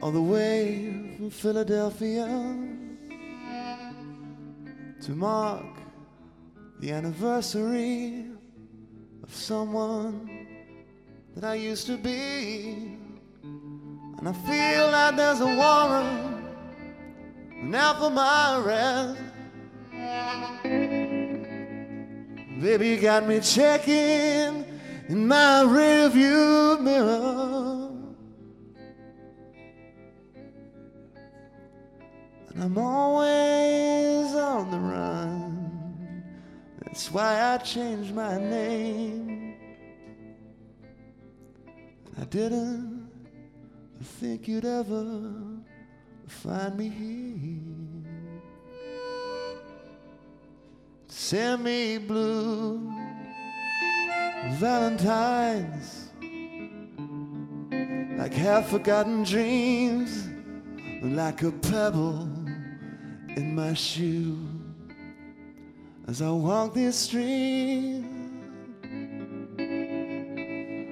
all 0.00 0.12
the 0.12 0.22
way 0.22 0.92
from 1.16 1.30
Philadelphia 1.30 2.26
to 5.00 5.14
mark 5.14 5.76
the 6.80 6.92
anniversary 6.92 8.24
of 9.22 9.34
someone 9.34 10.30
that 11.34 11.54
I 11.54 11.68
used 11.70 11.86
to 11.86 11.96
be. 11.96 12.97
And 14.18 14.28
I 14.28 14.32
feel 14.32 14.90
like 14.90 15.16
there's 15.16 15.40
a 15.40 15.46
warrant 15.46 16.44
now 17.62 17.94
for 17.94 18.10
my 18.10 18.58
arrest. 18.58 19.20
Baby, 22.60 22.88
you 22.88 23.00
got 23.00 23.28
me 23.28 23.38
checking 23.38 24.64
in 25.08 25.28
my 25.28 25.62
rearview 25.64 26.80
mirror. 26.80 27.92
And 32.48 32.64
I'm 32.64 32.76
always 32.76 34.34
on 34.34 34.70
the 34.72 34.78
run. 34.78 36.24
That's 36.82 37.12
why 37.12 37.54
I 37.54 37.58
changed 37.58 38.12
my 38.12 38.36
name. 38.36 39.54
I 42.20 42.24
didn't 42.24 42.97
think 44.02 44.48
you'd 44.48 44.64
ever 44.64 45.32
find 46.26 46.76
me 46.76 46.88
here. 46.88 47.78
Send 51.08 51.64
me 51.64 51.98
blue 51.98 52.92
Valentines 54.58 56.08
like 58.18 58.32
half 58.32 58.68
forgotten 58.68 59.22
dreams, 59.22 60.28
like 61.02 61.42
a 61.42 61.52
pebble 61.52 62.28
in 63.36 63.54
my 63.54 63.74
shoe 63.74 64.36
as 66.08 66.20
I 66.20 66.30
walk 66.30 66.74
this 66.74 66.96
street. 66.96 68.17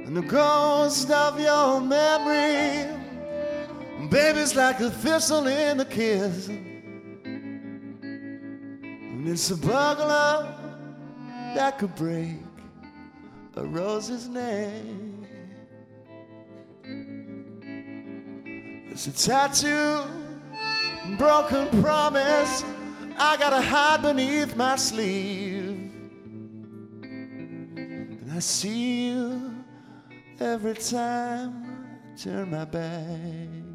And 0.07 0.17
the 0.17 0.23
ghost 0.23 1.11
of 1.11 1.41
your 1.41 1.81
memory, 1.81 2.87
baby's 4.09 4.55
like 4.55 4.79
a 4.79 4.89
thistle 4.89 5.49
in 5.49 5.79
the 5.79 5.85
kiss. 5.85 6.47
And 9.17 9.29
it's 9.29 9.51
a 9.51 9.57
burglar 9.57 10.55
that 11.57 11.79
could 11.79 11.97
break 11.97 12.37
a 13.57 13.65
rose's 13.65 14.29
neck. 14.29 14.71
It's 18.93 19.09
a 19.09 19.13
tattoo, 19.13 20.03
broken 21.19 21.83
promise. 21.83 22.65
I 23.19 23.37
gotta 23.39 23.61
hide 23.61 24.03
beneath 24.03 24.55
my 24.55 24.77
sleeve. 24.77 25.91
And 27.03 28.31
I 28.33 28.39
see 28.39 29.09
you 29.09 29.56
every 30.41 30.75
time 30.75 31.87
I 32.15 32.17
turn 32.17 32.51
my 32.51 32.65
back. 32.65 33.66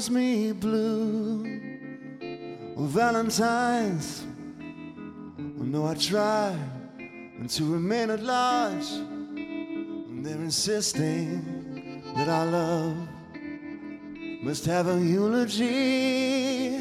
Sends 0.00 0.10
me 0.10 0.52
blue 0.52 1.44
Valentine's. 2.78 4.24
I 5.38 5.64
know 5.64 5.86
I 5.86 5.94
try 5.94 6.56
to 7.46 7.64
remain 7.72 8.08
at 8.08 8.22
large. 8.22 8.88
And 8.92 10.24
they're 10.24 10.36
insisting 10.36 12.02
that 12.16 12.28
our 12.30 12.46
love 12.46 12.96
must 14.42 14.64
have 14.64 14.88
a 14.88 14.98
eulogy. 14.98 16.78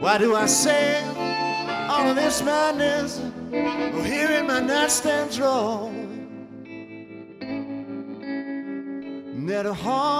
Why 0.00 0.16
do 0.16 0.36
I 0.36 0.46
say 0.46 1.04
all 1.90 2.08
of 2.08 2.16
this 2.16 2.42
madness 2.42 3.20
oh, 3.20 4.02
here 4.02 4.30
in 4.30 4.46
my 4.46 4.60
nightstand 4.60 5.32
drawer? 5.32 5.92
Net 9.34 9.66
a 9.66 9.74
home 9.74 10.17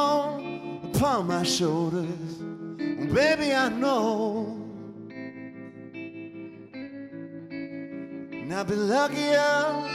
upon 1.09 1.27
my 1.27 1.43
shoulders. 1.43 2.37
Baby, 3.13 3.55
I 3.55 3.71
know. 3.71 4.55
And 8.31 8.53
I'd 8.53 8.67
be 8.69 8.75
luckier 8.75 9.87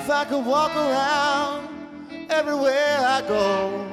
if 0.00 0.08
I 0.08 0.24
could 0.26 0.46
walk 0.46 0.74
around 0.74 1.68
everywhere 2.30 2.96
I 2.98 3.22
go 3.28 3.86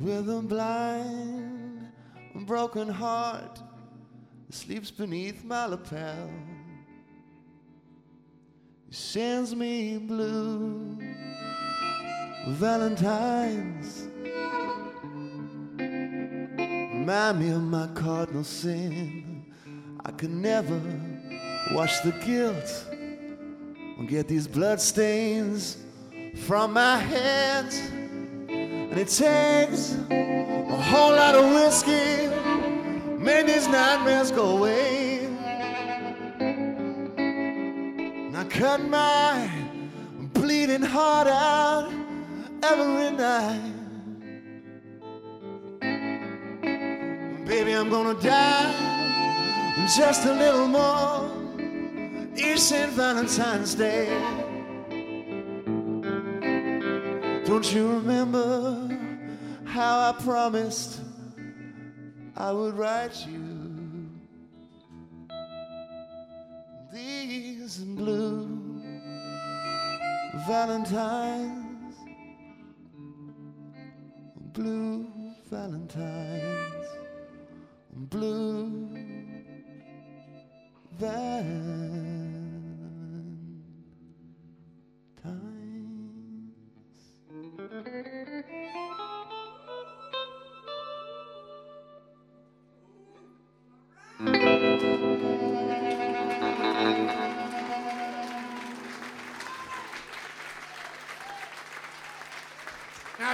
with 0.00 0.30
a 0.30 0.40
blind, 0.40 1.92
broken 2.46 2.88
heart 2.88 3.60
that 4.46 4.54
sleeps 4.54 4.90
beneath 4.90 5.44
my 5.44 5.66
lapel. 5.66 6.30
He 8.88 8.94
sends 8.94 9.54
me 9.54 9.98
blue 9.98 11.01
Valentines. 12.48 14.08
Remind 15.78 17.38
me 17.38 17.50
of 17.50 17.62
my 17.62 17.86
cardinal 17.94 18.42
sin. 18.42 19.44
I 20.04 20.10
could 20.10 20.30
never 20.30 20.80
wash 21.70 22.00
the 22.00 22.10
guilt 22.24 22.86
or 23.96 24.04
get 24.06 24.26
these 24.26 24.48
blood 24.48 24.80
stains 24.80 25.76
from 26.44 26.72
my 26.72 26.96
hands. 26.96 27.78
And 28.48 28.98
it 28.98 29.06
takes 29.06 29.96
a 30.10 30.82
whole 30.82 31.12
lot 31.12 31.36
of 31.36 31.44
whiskey, 31.54 32.26
make 33.18 33.46
these 33.46 33.68
nightmares 33.68 34.32
go 34.32 34.56
away. 34.56 35.26
And 38.26 38.36
I 38.36 38.42
cut 38.44 38.80
my 38.82 39.48
bleeding 40.32 40.82
heart 40.82 41.28
out 41.28 42.01
every 42.62 43.10
night. 43.16 43.72
Baby, 47.46 47.72
I'm 47.72 47.90
gonna 47.90 48.20
die 48.20 48.92
just 49.96 50.24
a 50.26 50.32
little 50.32 50.68
more 50.68 51.30
is 52.36 52.62
St. 52.68 52.92
Valentine's 52.92 53.74
Day. 53.74 54.06
Don't 57.44 57.72
you 57.74 57.88
remember 57.88 58.88
how 59.64 60.10
I 60.10 60.12
promised 60.22 61.00
I 62.36 62.52
would 62.52 62.74
write 62.74 63.26
you 63.26 63.62
these 66.92 67.78
blue 67.78 68.62
Valentines, 70.46 71.61
blue 74.52 75.06
Valentines, 75.50 76.86
blue 78.10 78.88
Valentines. 80.98 82.21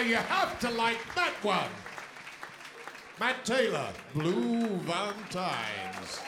You 0.09 0.17
have 0.17 0.59
to 0.61 0.71
like 0.71 0.99
that 1.15 1.35
one. 1.43 1.69
Matt 3.21 3.45
Taylor, 3.45 3.89
Blue 4.15 4.67
Valentines. 4.79 6.21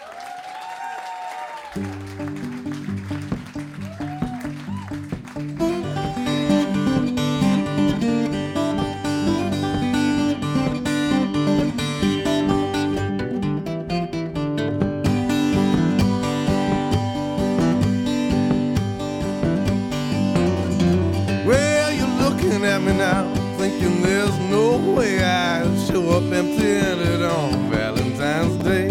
Show 26.40 26.46
empty-handed 26.46 27.22
on 27.22 27.70
Valentine's 27.70 28.56
Day. 28.64 28.88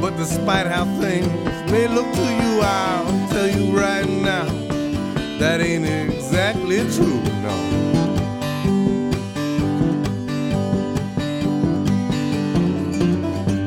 But 0.00 0.16
despite 0.16 0.66
how 0.66 0.84
things 1.00 1.26
may 1.70 1.88
look 1.88 2.12
to 2.12 2.22
you, 2.22 2.60
I'll 2.62 3.28
tell 3.28 3.48
you 3.48 3.76
right 3.76 4.08
now, 4.08 4.46
that 5.38 5.60
ain't 5.60 5.86
exactly 5.86 6.78
true, 6.94 7.20
no. 7.42 7.56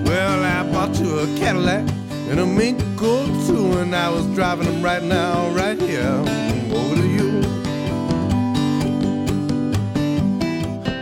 Well, 0.05 0.43
I 0.43 0.71
bought 0.71 0.97
you 0.99 1.19
a 1.19 1.25
Cadillac 1.37 1.87
and 2.29 2.39
a 2.39 2.45
mink 2.45 2.79
coat 2.97 3.27
too, 3.47 3.79
and 3.79 3.95
I 3.95 4.09
was 4.09 4.25
driving 4.35 4.65
them 4.65 4.81
right 4.81 5.03
now, 5.03 5.49
right 5.51 5.79
here, 5.79 6.23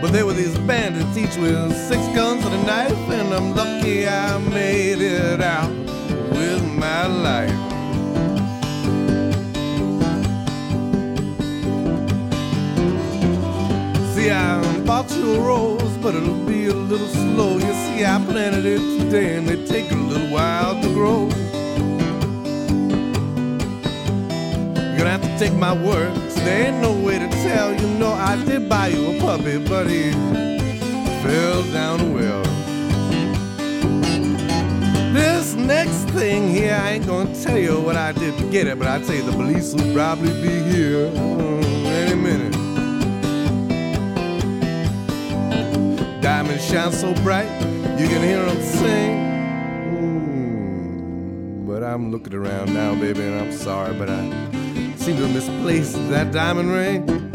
But 0.07 0.13
there 0.13 0.25
were 0.25 0.31
these 0.31 0.57
bandits, 0.59 1.17
each 1.17 1.35
with 1.35 1.75
six 1.75 1.99
guns 2.15 2.45
and 2.45 2.55
a 2.55 2.63
knife, 2.63 3.09
and 3.09 3.33
I'm 3.33 3.53
lucky 3.53 4.07
I 4.07 4.37
made 4.37 5.01
it 5.01 5.41
out 5.41 5.69
with 5.69 6.63
my 6.63 7.07
life. 7.07 7.49
See, 14.15 14.29
I 14.29 14.79
bought 14.85 15.11
you 15.11 15.35
a 15.35 15.39
rose, 15.41 15.97
but 15.97 16.15
it'll 16.15 16.45
be 16.45 16.67
a 16.67 16.73
little 16.73 17.09
slow. 17.09 17.55
You 17.55 17.59
see, 17.59 18.05
I 18.05 18.23
planted 18.25 18.65
it 18.65 18.79
today, 18.99 19.35
and 19.35 19.45
they 19.45 19.65
take 19.65 19.91
a 19.91 19.95
little 19.95 20.29
while 20.29 20.81
to 20.81 20.87
grow. 20.93 21.27
You're 24.87 24.99
gonna 24.99 25.11
have 25.11 25.21
to 25.21 25.37
take 25.37 25.53
my 25.55 25.73
word. 25.73 26.26
There 26.47 26.67
ain't 26.67 26.81
no 26.81 26.93
way 26.93 27.19
to 27.19 27.27
tell. 27.43 27.73
You 27.73 27.87
know, 27.99 28.13
I 28.13 28.41
did 28.45 28.69
buy 28.69 28.87
you 28.87 29.17
a 29.17 29.19
puppy, 29.19 29.57
but 29.57 29.87
he 29.89 30.11
fell 31.23 31.61
down 31.73 31.99
the 31.99 32.09
well. 32.17 32.43
This 35.13 35.55
next 35.55 36.09
thing 36.17 36.49
here, 36.49 36.73
I 36.81 36.91
ain't 36.91 37.05
gonna 37.05 37.33
tell 37.43 37.57
you 37.57 37.79
what 37.81 37.97
I 37.97 38.13
did 38.13 38.37
to 38.37 38.45
get 38.49 38.67
it, 38.67 38.79
but 38.79 38.87
I 38.87 38.99
tell 39.03 39.15
you 39.15 39.23
the 39.23 39.31
police 39.33 39.73
will 39.73 39.93
probably 39.93 40.31
be 40.41 40.55
here 40.71 41.07
uh, 41.07 41.99
any 42.01 42.15
minute. 42.15 42.55
Diamonds 46.21 46.65
shine 46.65 46.91
so 46.93 47.13
bright, 47.23 47.49
you 47.99 48.07
can 48.07 48.21
hear 48.23 48.45
them 48.45 48.61
sing. 48.61 49.17
Mm, 49.97 51.67
But 51.67 51.83
I'm 51.83 52.11
looking 52.11 52.33
around 52.33 52.73
now, 52.73 52.95
baby, 52.95 53.23
and 53.23 53.35
I'm 53.41 53.51
sorry, 53.51 53.93
but 53.97 54.09
I 54.09 54.46
seem 55.07 55.15
to 55.15 55.21
have 55.25 55.33
misplaced 55.33 55.93
that 56.09 56.33
diamond 56.33 56.69
ring. 56.69 57.26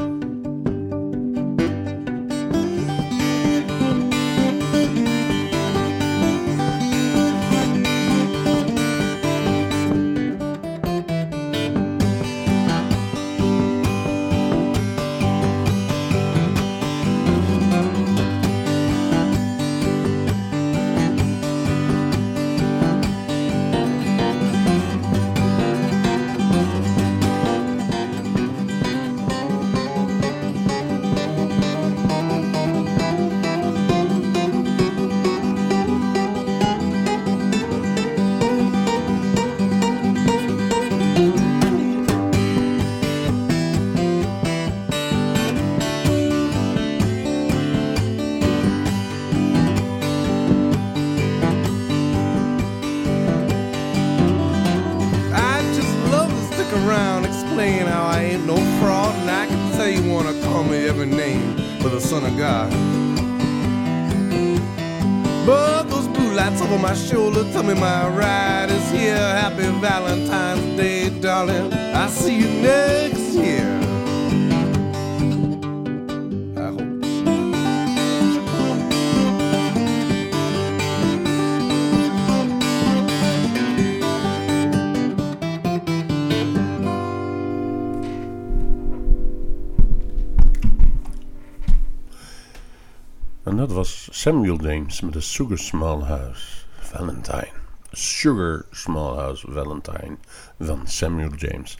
Tell 67.52 67.62
me 67.62 67.74
my 67.74 68.08
ride 68.08 68.70
is 68.70 68.90
here. 68.90 69.16
Happy 69.16 69.66
Valentine's 69.80 70.76
Day, 70.76 71.10
darling. 71.20 71.72
I'll 71.94 72.08
see 72.08 72.36
you 72.38 72.48
next 72.62 73.34
year. 73.34 73.80
En 93.44 93.56
dat 93.56 93.72
was 93.72 94.08
Samuel 94.10 94.56
James 94.56 95.00
met 95.00 95.12
de 95.12 95.20
Sugar 95.20 95.58
Small 95.58 96.04
House. 96.04 96.51
Sugar 98.22 98.64
Small 98.70 99.16
House 99.16 99.46
Valentine 99.50 100.16
van 100.60 100.80
Samuel 100.84 101.34
James. 101.36 101.76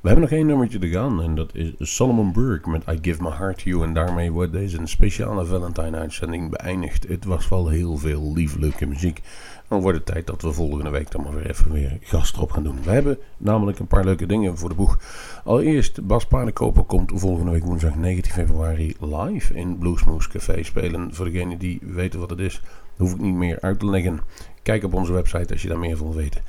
We 0.00 0.10
hebben 0.10 0.20
nog 0.20 0.38
één 0.38 0.46
nummertje 0.46 0.78
te 0.78 0.88
gaan 0.88 1.22
en 1.22 1.34
dat 1.34 1.54
is 1.54 1.72
Solomon 1.78 2.32
Burke 2.32 2.70
met 2.70 2.82
I 2.88 2.98
Give 3.02 3.22
My 3.22 3.30
Heart 3.30 3.58
To 3.58 3.70
You. 3.70 3.82
En 3.82 3.94
daarmee 3.94 4.32
wordt 4.32 4.52
deze 4.52 4.80
speciale 4.84 5.44
Valentine-uitzending 5.44 6.50
beëindigd. 6.50 7.08
Het 7.08 7.24
was 7.24 7.48
wel 7.48 7.68
heel 7.68 7.96
veel 7.96 8.32
lieflijke 8.34 8.86
muziek. 8.86 9.20
Dan 9.68 9.80
wordt 9.80 9.96
het 9.98 10.06
tijd 10.06 10.26
dat 10.26 10.42
we 10.42 10.52
volgende 10.52 10.90
week 10.90 11.10
dan 11.10 11.22
maar 11.22 11.34
weer 11.34 11.50
even 11.50 11.72
weer 11.72 11.98
gast 12.00 12.36
erop 12.36 12.50
gaan 12.50 12.62
doen. 12.62 12.82
We 12.82 12.90
hebben 12.90 13.18
namelijk 13.36 13.78
een 13.78 13.86
paar 13.86 14.04
leuke 14.04 14.26
dingen 14.26 14.58
voor 14.58 14.68
de 14.68 14.74
boeg. 14.74 14.98
Allereerst, 15.44 16.06
Bas 16.06 16.26
Paardenkoper 16.26 16.82
komt 16.84 17.12
volgende 17.14 17.50
week 17.50 17.64
woensdag 17.64 17.94
19 17.94 18.32
februari 18.32 18.96
live 19.00 19.54
in 19.54 19.78
Bluesmoose 19.78 20.28
Café 20.28 20.62
spelen. 20.62 21.14
Voor 21.14 21.24
degenen 21.24 21.58
die 21.58 21.78
weten 21.82 22.20
wat 22.20 22.30
het 22.30 22.38
is, 22.38 22.62
hoef 22.96 23.12
ik 23.12 23.20
niet 23.20 23.34
meer 23.34 23.60
uit 23.60 23.78
te 23.78 23.86
leggen. 23.86 24.20
Kijk 24.64 24.84
op 24.84 24.94
onze 24.94 25.12
website 25.12 25.52
als 25.52 25.62
je 25.62 25.68
daar 25.68 25.78
meer 25.78 25.96
van 25.96 26.06
wil 26.06 26.16
weten. 26.16 26.40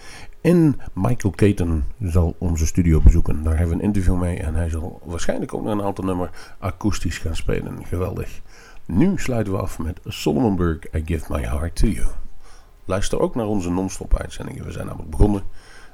En 0.42 0.80
Michael 0.94 1.34
Caton 1.36 1.84
zal 2.00 2.36
onze 2.38 2.66
studio 2.66 3.02
bezoeken. 3.02 3.44
Daar 3.44 3.58
hebben 3.58 3.78
we 3.78 3.82
een 3.82 3.88
interview 3.88 4.20
mee 4.20 4.38
en 4.38 4.56
hij 4.56 4.70
zal 4.70 5.02
waarschijnlijk 5.04 5.54
ook 5.54 5.66
een 5.66 5.82
aantal 5.82 6.04
nummer 6.04 6.30
akoestisch 6.60 7.18
gaan 7.18 7.36
spelen. 7.36 7.86
Geweldig. 7.86 8.42
Nu 8.86 9.18
sluiten 9.18 9.54
we 9.54 9.60
af 9.60 9.80
met 9.80 10.00
Solomon 10.06 10.56
Burke, 10.56 10.98
I 10.98 11.02
Give 11.06 11.34
My 11.34 11.42
Heart 11.42 11.76
To 11.76 11.88
You. 11.88 12.08
Luister 12.86 13.20
ook 13.20 13.36
naar 13.36 13.48
onze 13.48 13.72
non-stop 13.72 14.20
uitzendingen. 14.20 14.66
We 14.66 14.72
zijn 14.72 14.86
namelijk 14.86 15.12
begonnen 15.12 15.44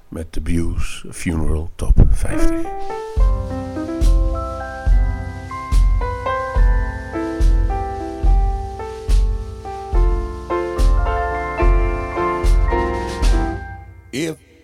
met 0.07 0.31
The 0.31 0.41
Blues 0.41 1.05
Funeral 1.09 1.69
Top 1.75 1.93
50. 2.09 3.60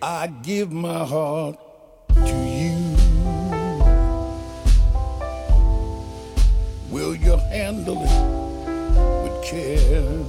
I 0.00 0.28
give 0.28 0.70
my 0.70 1.04
heart 1.04 1.58
to 2.14 2.22
you, 2.22 2.78
will 6.88 7.16
you 7.16 7.36
handle 7.50 8.00
it 8.04 8.22
with 9.24 9.44
care? 9.44 10.24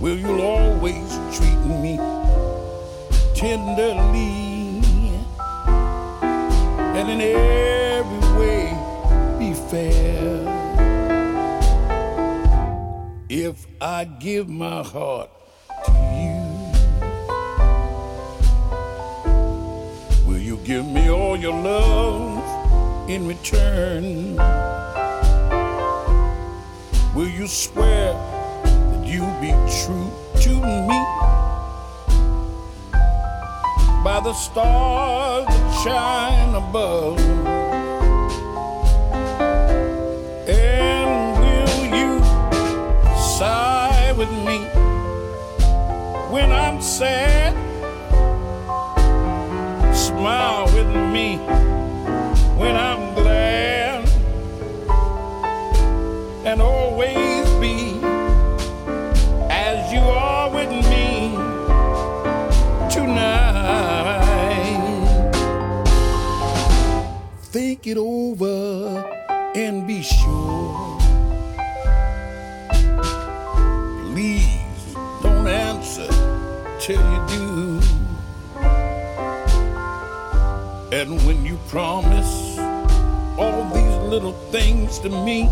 Will 0.00 0.16
you 0.16 0.40
always 0.40 1.18
treat 1.36 1.60
me 1.66 1.98
tenderly 3.34 4.80
and 6.96 7.10
in 7.10 7.20
every 7.20 8.28
way 8.40 8.72
be 9.38 9.52
fair? 9.52 10.40
If 13.28 13.66
I 13.78 14.04
give 14.04 14.48
my 14.48 14.82
heart 14.82 15.28
to 15.84 15.92
you, 15.92 16.25
give 20.66 20.84
me 20.84 21.08
all 21.08 21.36
your 21.36 21.52
love 21.52 23.08
in 23.08 23.24
return? 23.24 24.34
Will 27.14 27.28
you 27.28 27.46
swear 27.46 28.12
that 28.64 29.04
you'll 29.06 29.40
be 29.40 29.52
true 29.84 30.10
to 30.42 30.50
me? 30.88 30.98
By 34.02 34.20
the 34.24 34.32
stars 34.32 35.46
that 35.46 35.84
shine 35.84 36.54
above. 36.56 37.20
And 40.48 41.38
will 41.42 41.96
you 41.96 42.18
sigh 43.16 44.12
with 44.18 44.32
me 44.44 44.58
when 46.32 46.50
I'm 46.50 46.82
sad? 46.82 47.65
Smile 50.16 50.64
with 50.72 50.86
me 51.12 51.36
when 52.56 52.74
I'm 52.74 53.12
glad, 53.14 54.08
and 56.46 56.62
always 56.62 57.46
be 57.60 58.00
as 59.50 59.92
you 59.92 60.00
are 60.00 60.48
with 60.50 60.70
me 60.88 61.36
tonight. 62.88 63.60
Think 67.52 67.86
it 67.86 67.98
over 67.98 69.04
and 69.54 69.86
be 69.86 70.02
sure. 70.02 70.65
And 81.06 81.24
when 81.24 81.46
you 81.46 81.56
promise 81.68 82.58
all 83.38 83.64
these 83.72 83.96
little 84.10 84.32
things 84.50 84.98
to 84.98 85.08
me, 85.08 85.48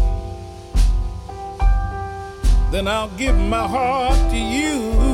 then 2.73 2.89
I'll 2.89 3.17
give 3.17 3.39
my 3.39 3.65
heart 3.69 4.19
to 4.33 4.37
you. 4.37 5.14